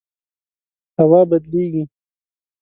هوا 0.99 1.21
بدلیږي 1.29 1.83